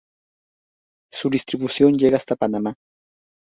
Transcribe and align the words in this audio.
Su 1.13 1.29
distribución 1.29 1.93
llega 1.95 2.17
hasta 2.17 2.35
Panamá. 2.35 2.73